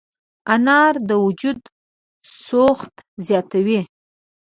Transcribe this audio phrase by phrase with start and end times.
[0.53, 1.59] انار د وجود
[2.47, 2.93] سوخت
[3.27, 3.81] زیاتوي.